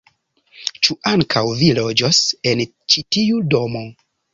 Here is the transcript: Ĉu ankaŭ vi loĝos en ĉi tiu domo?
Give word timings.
Ĉu 0.87 0.97
ankaŭ 1.11 1.45
vi 1.61 1.69
loĝos 1.83 2.25
en 2.55 2.67
ĉi 2.67 3.09
tiu 3.15 3.49
domo? 3.57 3.89